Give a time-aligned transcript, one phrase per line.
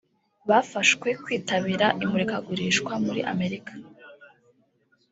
[0.49, 3.71] bafashwe kwitabira imurikagurisha muri Amerika